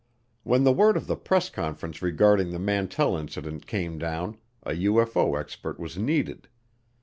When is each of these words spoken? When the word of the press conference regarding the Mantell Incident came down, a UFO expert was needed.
When 0.41 0.63
the 0.63 0.71
word 0.73 0.97
of 0.97 1.05
the 1.05 1.15
press 1.15 1.51
conference 1.51 2.01
regarding 2.01 2.49
the 2.49 2.57
Mantell 2.57 3.15
Incident 3.15 3.67
came 3.67 3.99
down, 3.99 4.39
a 4.63 4.71
UFO 4.71 5.39
expert 5.39 5.79
was 5.79 5.95
needed. 5.95 6.47